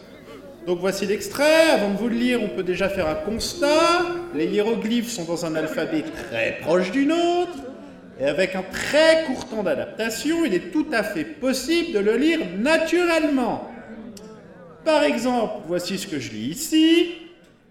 Donc 0.65 0.79
voici 0.79 1.05
l'extrait. 1.05 1.69
Avant 1.71 1.91
de 1.91 1.97
vous 1.97 2.07
le 2.07 2.15
lire, 2.15 2.41
on 2.41 2.49
peut 2.49 2.63
déjà 2.63 2.89
faire 2.89 3.07
un 3.07 3.15
constat. 3.15 4.01
Les 4.33 4.47
hiéroglyphes 4.47 5.11
sont 5.11 5.25
dans 5.25 5.45
un 5.45 5.55
alphabet 5.55 6.03
très 6.03 6.57
proche 6.61 6.91
du 6.91 7.05
nôtre. 7.05 7.57
Et 8.19 8.25
avec 8.25 8.55
un 8.55 8.63
très 8.63 9.25
court 9.25 9.45
temps 9.45 9.61
d'adaptation, 9.61 10.45
il 10.45 10.53
est 10.53 10.71
tout 10.71 10.87
à 10.93 11.03
fait 11.03 11.25
possible 11.25 11.91
de 11.91 11.99
le 11.99 12.15
lire 12.15 12.39
naturellement. 12.57 13.69
Par 14.85 15.03
exemple, 15.03 15.63
voici 15.67 15.97
ce 15.97 16.07
que 16.07 16.19
je 16.19 16.31
lis 16.31 16.47
ici. 16.51 17.15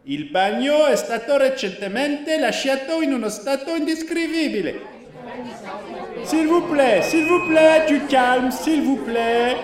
Il 0.07 0.31
bagno 0.31 0.87
è 0.87 0.97
stato 0.97 1.38
recentemente 1.38 2.38
lasciato 2.38 3.00
in 3.00 3.14
uno 3.14 3.31
stato 3.31 3.75
indescrivibile. 3.75 4.94
S'il 6.25 6.47
vous 6.47 6.62
plaît, 6.62 7.03
s'il 7.03 7.26
vous 7.26 7.47
plaît, 7.49 7.87
du 7.87 8.00
calme, 8.07 8.50
s'il 8.50 8.83
vous 8.83 8.97
plaît. 8.97 9.57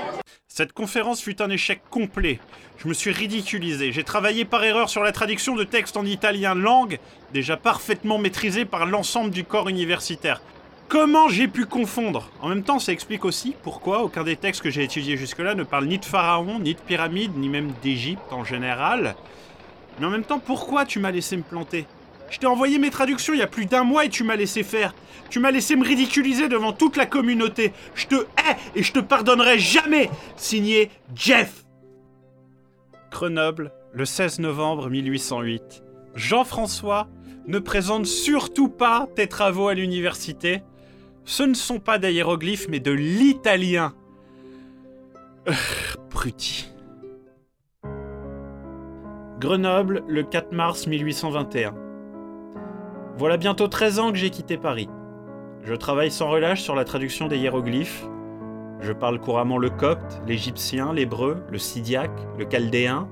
Cette 0.48 0.72
conférence 0.72 1.22
fut 1.22 1.40
un 1.40 1.48
échec 1.48 1.80
complet. 1.90 2.38
Je 2.78 2.88
me 2.88 2.92
suis 2.92 3.12
ridiculisé. 3.12 3.92
J'ai 3.92 4.04
travaillé 4.04 4.44
par 4.44 4.64
erreur 4.64 4.88
sur 4.88 5.02
la 5.02 5.12
traduction 5.12 5.54
de 5.54 5.64
textes 5.64 5.96
en 5.96 6.04
italien, 6.04 6.54
langue 6.54 6.98
déjà 7.32 7.56
parfaitement 7.56 8.18
maîtrisée 8.18 8.64
par 8.64 8.86
l'ensemble 8.86 9.30
du 9.30 9.44
corps 9.44 9.68
universitaire. 9.68 10.42
Comment 10.88 11.28
j'ai 11.28 11.46
pu 11.46 11.66
confondre? 11.66 12.30
En 12.42 12.48
même 12.48 12.64
temps, 12.64 12.80
ça 12.80 12.92
explique 12.92 13.24
aussi 13.24 13.54
pourquoi 13.62 14.02
aucun 14.02 14.24
des 14.24 14.36
textes 14.36 14.62
que 14.62 14.70
j'ai 14.70 14.82
étudiés 14.82 15.16
jusque-là 15.16 15.54
ne 15.54 15.62
parle 15.62 15.86
ni 15.86 15.98
de 15.98 16.04
pharaon, 16.04 16.58
ni 16.58 16.74
de 16.74 16.80
pyramide, 16.80 17.36
ni 17.36 17.48
même 17.48 17.72
d'Égypte 17.80 18.32
en 18.32 18.44
général. 18.44 19.14
Mais 20.00 20.06
en 20.06 20.10
même 20.10 20.24
temps, 20.24 20.40
pourquoi 20.40 20.84
tu 20.84 20.98
m'as 20.98 21.12
laissé 21.12 21.36
me 21.36 21.42
planter? 21.42 21.86
Je 22.30 22.38
t'ai 22.38 22.46
envoyé 22.46 22.78
mes 22.78 22.90
traductions 22.90 23.34
il 23.34 23.40
y 23.40 23.42
a 23.42 23.48
plus 23.48 23.66
d'un 23.66 23.84
mois 23.84 24.04
et 24.04 24.08
tu 24.08 24.24
m'as 24.24 24.36
laissé 24.36 24.62
faire. 24.62 24.94
Tu 25.28 25.40
m'as 25.40 25.50
laissé 25.50 25.76
me 25.76 25.84
ridiculiser 25.84 26.48
devant 26.48 26.72
toute 26.72 26.96
la 26.96 27.06
communauté. 27.06 27.72
Je 27.94 28.06
te 28.06 28.14
hais 28.14 28.56
et 28.74 28.82
je 28.82 28.92
te 28.92 29.00
pardonnerai 29.00 29.58
jamais. 29.58 30.08
Signé 30.36 30.90
Jeff. 31.14 31.64
Grenoble, 33.10 33.72
le 33.92 34.04
16 34.04 34.38
novembre 34.38 34.88
1808. 34.88 35.82
Jean-François, 36.14 37.08
ne 37.46 37.58
présente 37.58 38.06
surtout 38.06 38.68
pas 38.68 39.08
tes 39.16 39.26
travaux 39.26 39.68
à 39.68 39.74
l'université. 39.74 40.62
Ce 41.24 41.42
ne 41.42 41.54
sont 41.54 41.80
pas 41.80 41.98
des 41.98 42.12
hiéroglyphes, 42.12 42.68
mais 42.68 42.80
de 42.80 42.92
l'italien. 42.92 43.94
Pruti. 46.10 46.70
Grenoble, 49.40 50.04
le 50.06 50.22
4 50.22 50.52
mars 50.52 50.86
1821. 50.86 51.89
Voilà 53.18 53.36
bientôt 53.36 53.68
13 53.68 53.98
ans 53.98 54.12
que 54.12 54.18
j'ai 54.18 54.30
quitté 54.30 54.56
Paris. 54.56 54.88
Je 55.62 55.74
travaille 55.74 56.10
sans 56.10 56.30
relâche 56.30 56.62
sur 56.62 56.74
la 56.74 56.84
traduction 56.84 57.28
des 57.28 57.36
hiéroglyphes. 57.36 58.06
Je 58.80 58.92
parle 58.92 59.20
couramment 59.20 59.58
le 59.58 59.68
copte, 59.68 60.22
l'égyptien, 60.26 60.94
l'hébreu, 60.94 61.42
le 61.50 61.58
sidiaque, 61.58 62.18
le 62.38 62.46
chaldéen 62.46 63.08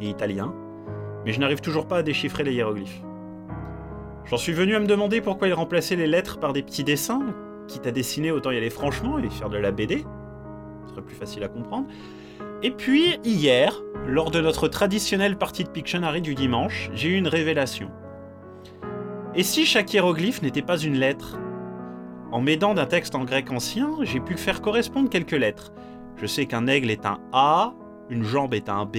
et 0.00 0.08
italien, 0.08 0.54
mais 1.24 1.32
je 1.32 1.40
n'arrive 1.40 1.60
toujours 1.60 1.86
pas 1.86 1.98
à 1.98 2.02
déchiffrer 2.02 2.42
les 2.42 2.54
hiéroglyphes. 2.54 3.02
J'en 4.24 4.38
suis 4.38 4.54
venu 4.54 4.74
à 4.74 4.80
me 4.80 4.86
demander 4.86 5.20
pourquoi 5.20 5.48
il 5.48 5.54
remplaçait 5.54 5.96
les 5.96 6.06
lettres 6.06 6.38
par 6.38 6.54
des 6.54 6.62
petits 6.62 6.84
dessins, 6.84 7.20
quitte 7.68 7.86
à 7.86 7.90
dessiner 7.90 8.30
autant 8.30 8.50
y 8.50 8.56
aller 8.56 8.70
franchement 8.70 9.18
et 9.18 9.28
faire 9.28 9.50
de 9.50 9.58
la 9.58 9.72
BD. 9.72 10.06
Ce 10.84 10.92
serait 10.92 11.02
plus 11.02 11.16
facile 11.16 11.44
à 11.44 11.48
comprendre. 11.48 11.86
Et 12.62 12.70
puis, 12.70 13.18
hier, 13.24 13.80
lors 14.06 14.30
de 14.30 14.40
notre 14.40 14.68
traditionnelle 14.68 15.36
partie 15.36 15.64
de 15.64 15.68
Pictionary 15.68 16.22
du 16.22 16.34
dimanche, 16.34 16.90
j'ai 16.94 17.10
eu 17.10 17.16
une 17.16 17.28
révélation. 17.28 17.90
Et 19.32 19.44
si 19.44 19.64
chaque 19.64 19.94
hiéroglyphe 19.94 20.42
n'était 20.42 20.60
pas 20.60 20.76
une 20.76 20.98
lettre? 20.98 21.38
En 22.32 22.40
m'aidant 22.40 22.74
d'un 22.74 22.86
texte 22.86 23.14
en 23.14 23.24
grec 23.24 23.52
ancien, 23.52 23.90
j'ai 24.02 24.18
pu 24.18 24.36
faire 24.36 24.60
correspondre 24.60 25.08
quelques 25.08 25.30
lettres. 25.30 25.72
Je 26.16 26.26
sais 26.26 26.46
qu'un 26.46 26.66
aigle 26.66 26.90
est 26.90 27.06
un 27.06 27.20
A, 27.32 27.72
une 28.08 28.24
jambe 28.24 28.54
est 28.54 28.68
un 28.68 28.84
B, 28.86 28.96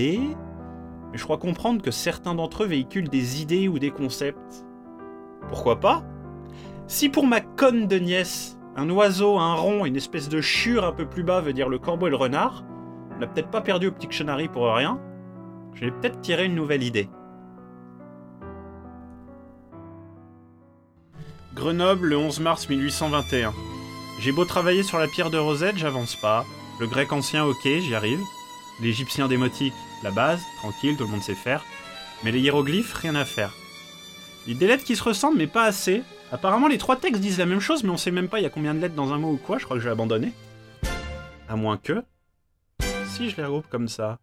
mais 1.12 1.18
je 1.18 1.24
crois 1.26 1.38
comprendre 1.38 1.82
que 1.82 1.92
certains 1.92 2.34
d'entre 2.34 2.64
eux 2.64 2.68
véhiculent 2.68 3.10
des 3.10 3.42
idées 3.42 3.68
ou 3.68 3.78
des 3.78 3.92
concepts. 3.92 4.66
Pourquoi 5.50 5.82
pas? 5.82 6.02
Si 6.88 7.10
pour 7.10 7.28
ma 7.28 7.42
conne 7.42 7.88
de 7.88 8.00
nièce, 8.00 8.58
un 8.78 8.90
oiseau, 8.90 9.38
un 9.38 9.56
rond, 9.56 9.86
une 9.86 9.98
espèce 9.98 10.30
de 10.30 10.40
chure 10.40 10.86
un 10.86 10.94
peu 10.94 11.06
plus 11.06 11.24
bas 11.24 11.42
veut 11.42 11.54
dire 11.54 11.68
le 11.68 11.78
corbeau 11.78 12.08
et 12.08 12.10
le 12.10 12.16
renard, 12.16 12.64
on 13.14 13.20
n'a 13.20 13.28
peut-être 13.28 13.52
pas 13.52 13.62
perdu 13.62 13.88
au 13.88 13.92
petit 13.92 14.08
pour 14.48 14.74
rien. 14.74 14.98
Je 15.74 15.86
vais 15.86 15.92
peut-être 15.92 16.22
tirer 16.22 16.46
une 16.46 16.56
nouvelle 16.56 16.84
idée. 16.84 17.10
Grenoble, 21.54 22.08
le 22.08 22.18
11 22.18 22.40
mars 22.40 22.70
1821. 22.70 23.54
J'ai 24.20 24.32
beau 24.32 24.46
travailler 24.46 24.84
sur 24.84 24.98
la 24.98 25.08
pierre 25.08 25.30
de 25.30 25.38
Rosette, 25.38 25.78
j'avance 25.78 26.16
pas. 26.16 26.46
Le 26.80 26.88
grec 26.88 27.12
ancien, 27.12 27.44
ok, 27.44 27.64
j'y 27.64 27.94
arrive. 27.94 28.22
L'égyptien 28.82 29.28
démotique, 29.28 29.74
la 30.02 30.12
base, 30.12 30.42
tranquille, 30.60 30.96
tout 30.96 31.04
le 31.04 31.12
monde 31.12 31.22
sait 31.22 31.36
faire. 31.36 31.64
Mais 32.24 32.32
les 32.32 32.40
hiéroglyphes, 32.40 32.94
rien 32.94 33.16
à 33.16 33.26
faire. 33.26 33.54
Il 34.48 34.54
y 34.54 34.56
a 34.56 34.60
des 34.60 34.68
lettres 34.68 34.86
qui 34.86 34.96
se 34.96 35.04
ressemblent, 35.04 35.38
mais 35.38 35.48
pas 35.48 35.66
assez. 35.66 36.04
Apparemment, 36.32 36.68
les 36.68 36.78
trois 36.78 36.96
textes 36.96 37.22
disent 37.22 37.38
la 37.38 37.46
même 37.46 37.60
chose, 37.60 37.84
mais 37.84 37.90
on 37.90 37.98
sait 37.98 38.12
même 38.12 38.30
pas 38.30 38.40
il 38.40 38.44
y 38.44 38.46
a 38.46 38.50
combien 38.50 38.74
de 38.74 38.80
lettres 38.80 38.96
dans 38.96 39.12
un 39.12 39.18
mot 39.18 39.32
ou 39.32 39.38
quoi, 39.38 39.58
je 39.58 39.66
crois 39.66 39.76
que 39.76 39.82
je 39.82 39.88
vais 39.88 39.92
abandonner. 39.92 40.32
À 41.50 41.58
moins 41.58 41.78
que. 41.78 42.02
Si 43.08 43.30
je 43.30 43.36
les 43.36 43.44
regroupe 43.44 43.68
comme 43.70 43.90
ça. 43.90 44.20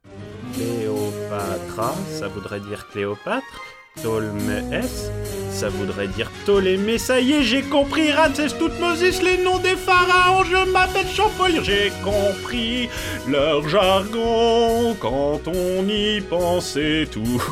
Cléopatra, 0.55 1.95
ça 2.11 2.29
voudrait 2.29 2.61
dire 2.61 2.89
Cléopâtre. 2.89 3.63
Ptolmès, 3.97 5.11
ça 5.59 5.69
voudrait 5.71 6.07
dire 6.07 6.31
Ptolémée. 6.31 6.99
Ça 6.99 7.19
y 7.19 7.33
est, 7.33 7.43
j'ai 7.43 7.63
compris. 7.63 8.13
Ramsès, 8.13 8.51
Toutmosis, 8.57 9.21
les 9.23 9.39
noms 9.39 9.59
des 9.59 9.75
pharaons. 9.75 10.45
Je 10.45 10.71
m'appelle 10.71 11.09
Champollion. 11.09 11.65
J'ai 11.65 11.91
compris 12.05 12.89
leur 13.27 13.69
jargon 13.69 14.95
quand 15.01 15.49
on 15.49 15.89
y 15.89 16.21
pensait 16.21 17.09
tout. 17.11 17.43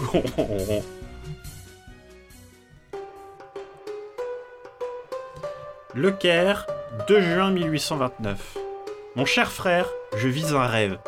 Le 5.93 6.13
Caire, 6.13 6.69
2 7.09 7.21
juin 7.21 7.51
1829. 7.51 8.57
Mon 9.17 9.25
cher 9.25 9.51
frère, 9.51 9.89
je 10.17 10.29
vis 10.29 10.55
un 10.55 10.67
rêve. 10.67 10.99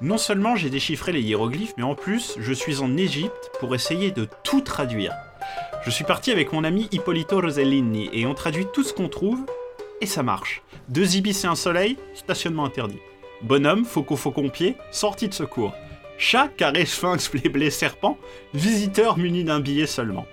Non 0.00 0.16
seulement 0.16 0.56
j'ai 0.56 0.70
déchiffré 0.70 1.12
les 1.12 1.20
hiéroglyphes, 1.20 1.74
mais 1.76 1.82
en 1.82 1.94
plus, 1.94 2.36
je 2.38 2.52
suis 2.54 2.80
en 2.80 2.96
Égypte 2.96 3.50
pour 3.60 3.74
essayer 3.74 4.12
de 4.12 4.26
tout 4.44 4.62
traduire. 4.62 5.12
Je 5.84 5.90
suis 5.90 6.04
parti 6.04 6.32
avec 6.32 6.52
mon 6.52 6.64
ami 6.64 6.88
Ippolito 6.90 7.40
Rosellini 7.40 8.10
et 8.12 8.26
on 8.26 8.34
traduit 8.34 8.66
tout 8.72 8.82
ce 8.82 8.92
qu'on 8.92 9.08
trouve 9.08 9.46
et 10.00 10.06
ça 10.06 10.22
marche. 10.22 10.62
Deux 10.88 11.16
ibis 11.16 11.44
et 11.44 11.46
un 11.46 11.54
soleil, 11.54 11.96
stationnement 12.14 12.64
interdit. 12.64 12.98
Bonhomme, 13.42 13.84
faucon 13.84 14.16
faucon 14.16 14.48
pied, 14.48 14.76
sortie 14.90 15.28
de 15.28 15.34
secours. 15.34 15.74
Chat, 16.18 16.48
carré, 16.48 16.84
sphinx, 16.84 17.30
blé, 17.52 17.70
serpent, 17.70 18.18
visiteur 18.54 19.18
muni 19.18 19.44
d'un 19.44 19.60
billet 19.60 19.86
seulement. 19.86 20.26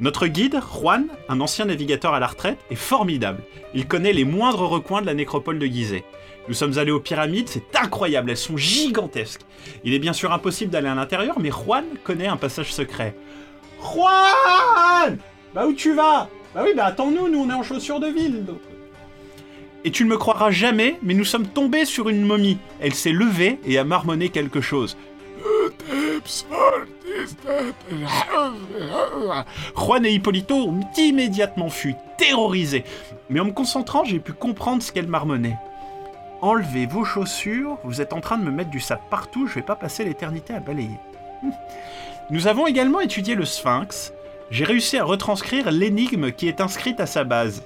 Notre 0.00 0.26
guide, 0.26 0.60
Juan, 0.60 1.06
un 1.28 1.40
ancien 1.40 1.64
navigateur 1.64 2.14
à 2.14 2.20
la 2.20 2.28
retraite, 2.28 2.58
est 2.70 2.76
formidable. 2.76 3.42
Il 3.74 3.86
connaît 3.86 4.12
les 4.12 4.24
moindres 4.24 4.68
recoins 4.68 5.00
de 5.00 5.06
la 5.06 5.14
nécropole 5.14 5.58
de 5.58 5.66
Gizeh. 5.66 6.04
Nous 6.48 6.54
sommes 6.54 6.78
allés 6.78 6.90
aux 6.90 7.00
pyramides, 7.00 7.48
c'est 7.48 7.76
incroyable, 7.76 8.30
elles 8.30 8.36
sont 8.36 8.56
gigantesques. 8.56 9.42
Il 9.84 9.92
est 9.94 9.98
bien 9.98 10.12
sûr 10.12 10.32
impossible 10.32 10.70
d'aller 10.70 10.88
à 10.88 10.94
l'intérieur, 10.94 11.38
mais 11.38 11.50
Juan 11.50 11.84
connaît 12.04 12.26
un 12.26 12.36
passage 12.36 12.72
secret. 12.72 13.14
Juan 13.82 15.18
Bah 15.54 15.66
où 15.66 15.72
tu 15.72 15.94
vas? 15.94 16.28
Bah 16.54 16.62
oui, 16.64 16.70
bah 16.76 16.86
attends-nous, 16.86 17.28
nous 17.28 17.40
on 17.40 17.50
est 17.50 17.54
en 17.54 17.62
chaussures 17.62 18.00
de 18.00 18.08
ville. 18.08 18.44
Et 19.84 19.90
tu 19.90 20.04
ne 20.04 20.10
me 20.10 20.16
croiras 20.16 20.50
jamais, 20.50 20.98
mais 21.02 21.14
nous 21.14 21.24
sommes 21.24 21.46
tombés 21.46 21.84
sur 21.84 22.08
une 22.08 22.22
momie. 22.22 22.58
Elle 22.80 22.94
s'est 22.94 23.12
levée 23.12 23.58
et 23.64 23.78
a 23.78 23.84
marmonné 23.84 24.28
quelque 24.28 24.60
chose. 24.60 24.96
Juan 29.76 30.06
et 30.06 30.12
Hippolito 30.12 30.54
ont 30.54 30.80
immédiatement 30.96 31.68
fui, 31.68 31.96
terrorisés. 32.16 32.84
Mais 33.28 33.40
en 33.40 33.46
me 33.46 33.52
concentrant, 33.52 34.04
j'ai 34.04 34.20
pu 34.20 34.32
comprendre 34.32 34.82
ce 34.82 34.92
qu'elle 34.92 35.08
marmonnait. 35.08 35.56
Enlevez 36.42 36.86
vos 36.86 37.04
chaussures, 37.04 37.78
vous 37.84 38.00
êtes 38.00 38.12
en 38.12 38.20
train 38.20 38.38
de 38.38 38.44
me 38.44 38.50
mettre 38.50 38.70
du 38.70 38.80
sable 38.80 39.02
partout, 39.10 39.46
je 39.46 39.54
vais 39.54 39.62
pas 39.62 39.76
passer 39.76 40.04
l'éternité 40.04 40.52
à 40.52 40.60
balayer. 40.60 40.98
Nous 42.30 42.46
avons 42.46 42.66
également 42.66 43.00
étudié 43.00 43.34
le 43.34 43.44
sphinx. 43.44 44.12
J'ai 44.50 44.64
réussi 44.64 44.98
à 44.98 45.04
retranscrire 45.04 45.70
l'énigme 45.70 46.30
qui 46.30 46.48
est 46.48 46.60
inscrite 46.60 47.00
à 47.00 47.06
sa 47.06 47.24
base. 47.24 47.62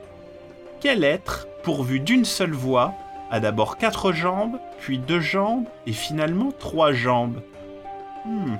Quel 0.80 1.04
être, 1.04 1.46
pourvu 1.62 2.00
d'une 2.00 2.24
seule 2.24 2.52
voix, 2.52 2.94
a 3.30 3.40
d'abord 3.40 3.76
quatre 3.76 4.12
jambes, 4.12 4.58
puis 4.78 4.98
deux 4.98 5.20
jambes, 5.20 5.64
et 5.86 5.92
finalement 5.92 6.52
trois 6.52 6.92
jambes? 6.92 7.40
Hmm. 8.24 8.56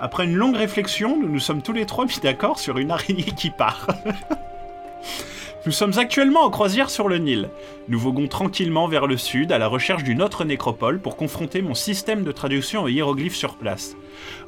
Après 0.00 0.24
une 0.24 0.34
longue 0.34 0.56
réflexion, 0.56 1.16
nous 1.20 1.28
nous 1.28 1.40
sommes 1.40 1.62
tous 1.62 1.72
les 1.72 1.86
trois 1.86 2.06
mis 2.06 2.18
d'accord 2.22 2.58
sur 2.58 2.78
une 2.78 2.90
araignée 2.90 3.22
qui 3.22 3.50
part. 3.50 3.86
Nous 5.66 5.72
sommes 5.72 5.98
actuellement 5.98 6.44
en 6.44 6.50
croisière 6.50 6.88
sur 6.88 7.06
le 7.06 7.18
Nil. 7.18 7.50
Nous 7.88 7.98
voguons 7.98 8.28
tranquillement 8.28 8.88
vers 8.88 9.06
le 9.06 9.18
sud 9.18 9.52
à 9.52 9.58
la 9.58 9.66
recherche 9.66 10.02
d'une 10.02 10.22
autre 10.22 10.46
nécropole 10.46 10.98
pour 11.00 11.16
confronter 11.16 11.60
mon 11.60 11.74
système 11.74 12.24
de 12.24 12.32
traduction 12.32 12.84
aux 12.84 12.88
hiéroglyphes 12.88 13.36
sur 13.36 13.56
place. 13.56 13.94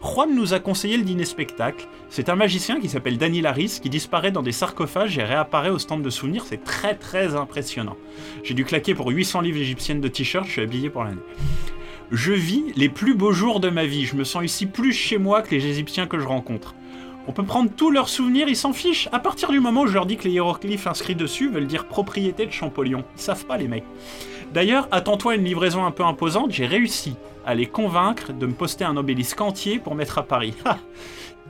Juan 0.02 0.34
nous 0.34 0.54
a 0.54 0.58
conseillé 0.58 0.96
le 0.96 1.02
dîner 1.02 1.26
spectacle. 1.26 1.86
C'est 2.08 2.30
un 2.30 2.34
magicien 2.34 2.80
qui 2.80 2.88
s'appelle 2.88 3.18
Danny 3.18 3.42
Laris 3.42 3.78
qui 3.82 3.90
disparaît 3.90 4.32
dans 4.32 4.42
des 4.42 4.52
sarcophages 4.52 5.18
et 5.18 5.22
réapparaît 5.22 5.68
au 5.68 5.78
stand 5.78 6.00
de 6.00 6.08
souvenirs. 6.08 6.46
C'est 6.46 6.64
très 6.64 6.94
très 6.94 7.36
impressionnant. 7.36 7.98
J'ai 8.42 8.54
dû 8.54 8.64
claquer 8.64 8.94
pour 8.94 9.10
800 9.10 9.42
livres 9.42 9.60
égyptiennes 9.60 10.00
de 10.00 10.08
t-shirts, 10.08 10.46
je 10.46 10.52
suis 10.52 10.62
habillé 10.62 10.88
pour 10.88 11.04
l'année. 11.04 11.20
Je 12.10 12.32
vis 12.32 12.64
les 12.74 12.88
plus 12.88 13.14
beaux 13.14 13.32
jours 13.32 13.60
de 13.60 13.68
ma 13.68 13.84
vie. 13.84 14.06
Je 14.06 14.16
me 14.16 14.24
sens 14.24 14.44
ici 14.44 14.64
plus 14.64 14.92
chez 14.92 15.18
moi 15.18 15.42
que 15.42 15.54
les 15.54 15.66
Égyptiens 15.66 16.06
que 16.06 16.18
je 16.18 16.26
rencontre. 16.26 16.74
On 17.28 17.32
peut 17.32 17.44
prendre 17.44 17.70
tous 17.70 17.90
leurs 17.90 18.08
souvenirs, 18.08 18.48
ils 18.48 18.56
s'en 18.56 18.72
fichent. 18.72 19.08
À 19.12 19.18
partir 19.18 19.50
du 19.50 19.60
moment 19.60 19.82
où 19.82 19.86
je 19.86 19.94
leur 19.94 20.06
dis 20.06 20.16
que 20.16 20.24
les 20.24 20.30
hiéroglyphes 20.32 20.86
inscrits 20.86 21.14
dessus 21.14 21.48
veulent 21.48 21.66
dire 21.66 21.86
propriété 21.86 22.46
de 22.46 22.50
Champollion. 22.50 23.04
Ils 23.16 23.22
savent 23.22 23.44
pas, 23.44 23.56
les 23.56 23.68
mecs. 23.68 23.84
D'ailleurs, 24.52 24.88
attends-toi 24.90 25.36
une 25.36 25.44
livraison 25.44 25.84
un 25.84 25.92
peu 25.92 26.04
imposante, 26.04 26.52
j'ai 26.52 26.66
réussi 26.66 27.14
à 27.46 27.54
les 27.54 27.66
convaincre 27.66 28.32
de 28.32 28.46
me 28.46 28.52
poster 28.52 28.84
un 28.84 28.96
obélisque 28.96 29.40
entier 29.40 29.78
pour 29.78 29.94
mettre 29.94 30.18
à 30.18 30.24
Paris. 30.24 30.54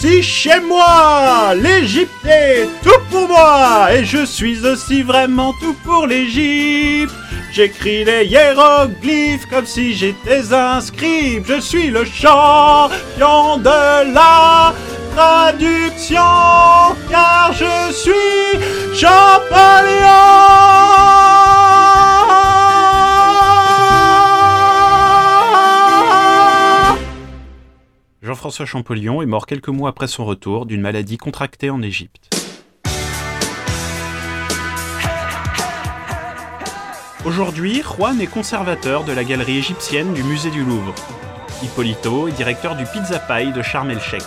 si 0.00 0.22
chez 0.22 0.60
moi, 0.60 1.54
l'Égypte 1.54 2.24
est 2.24 2.66
tout 2.82 3.00
pour 3.10 3.28
moi, 3.28 3.92
et 3.92 4.02
je 4.02 4.24
suis 4.24 4.64
aussi 4.64 5.02
vraiment 5.02 5.52
tout 5.60 5.74
pour 5.84 6.06
l'Égypte. 6.06 7.12
J'écris 7.52 8.04
les 8.04 8.26
hiéroglyphes 8.26 9.46
comme 9.46 9.66
si 9.66 9.94
j'étais 9.94 10.52
un 10.52 10.80
scribe. 10.80 11.44
Je 11.46 11.60
suis 11.60 11.88
le 11.88 12.04
champion 12.04 13.56
de 13.58 14.12
la 14.14 14.72
traduction, 15.14 16.16
car 17.10 17.52
je 17.52 17.92
suis 17.92 18.96
Champollion 18.96 20.40
Jean-François 28.22 28.66
Champollion 28.66 29.22
est 29.22 29.26
mort 29.26 29.46
quelques 29.46 29.68
mois 29.68 29.90
après 29.90 30.06
son 30.06 30.24
retour 30.24 30.66
d'une 30.66 30.80
maladie 30.80 31.16
contractée 31.16 31.70
en 31.70 31.82
Égypte. 31.82 32.39
Aujourd'hui, 37.26 37.82
Juan 37.82 38.18
est 38.22 38.26
conservateur 38.26 39.04
de 39.04 39.12
la 39.12 39.24
galerie 39.24 39.58
égyptienne 39.58 40.14
du 40.14 40.22
musée 40.22 40.50
du 40.50 40.64
Louvre. 40.64 40.94
Hippolito 41.62 42.28
est 42.28 42.32
directeur 42.32 42.76
du 42.76 42.84
Pizza 42.86 43.18
Pie 43.18 43.52
de 43.52 43.60
el-Sheikh. 43.60 44.22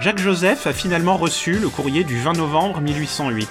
Jacques 0.00 0.18
Joseph 0.18 0.66
a 0.66 0.72
finalement 0.72 1.16
reçu 1.16 1.52
le 1.52 1.68
courrier 1.68 2.02
du 2.02 2.18
20 2.18 2.32
novembre 2.32 2.80
1808. 2.80 3.48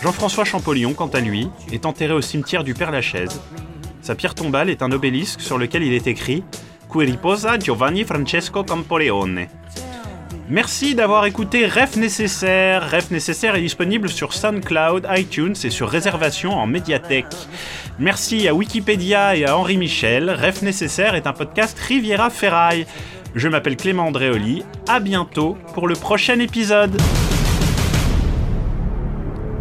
Jean-François 0.00 0.44
Champollion, 0.44 0.94
quant 0.94 1.08
à 1.08 1.18
lui, 1.18 1.48
est 1.72 1.86
enterré 1.86 2.12
au 2.12 2.20
cimetière 2.20 2.62
du 2.62 2.72
Père-Lachaise. 2.72 3.40
Sa 4.00 4.14
pierre 4.14 4.36
tombale 4.36 4.70
est 4.70 4.82
un 4.82 4.92
obélisque 4.92 5.40
sur 5.40 5.58
lequel 5.58 5.82
il 5.82 5.92
est 5.92 6.06
écrit 6.06 6.44
Qui 6.92 6.98
riposa 6.98 7.58
Giovanni 7.58 8.04
Francesco 8.04 8.62
Campoleone. 8.62 9.48
Merci 10.48 10.94
d'avoir 10.94 11.26
écouté 11.26 11.66
Ref 11.66 11.96
Nécessaire. 11.96 12.88
Ref 12.88 13.10
Nécessaire 13.10 13.56
est 13.56 13.60
disponible 13.60 14.08
sur 14.08 14.32
SoundCloud, 14.32 15.04
iTunes 15.10 15.56
et 15.64 15.70
sur 15.70 15.88
réservation 15.88 16.52
en 16.52 16.68
médiathèque. 16.68 17.34
Merci 17.98 18.46
à 18.46 18.54
Wikipédia 18.54 19.34
et 19.34 19.44
à 19.44 19.58
Henri 19.58 19.76
Michel. 19.76 20.30
Ref 20.30 20.62
Nécessaire 20.62 21.16
est 21.16 21.26
un 21.26 21.32
podcast 21.32 21.76
Riviera 21.76 22.30
Ferraille. 22.30 22.86
Je 23.34 23.48
m'appelle 23.48 23.76
Clément 23.76 24.06
Andréoli. 24.06 24.62
À 24.88 25.00
bientôt 25.00 25.58
pour 25.74 25.88
le 25.88 25.96
prochain 25.96 26.38
épisode. 26.38 26.96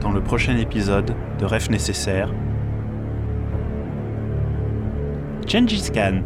Dans 0.01 0.11
le 0.11 0.21
prochain 0.21 0.55
épisode 0.57 1.15
de 1.39 1.45
Ref 1.45 1.71
Nécessaire, 1.71 2.31
Gengis 5.47 5.89
Khan. 5.91 6.21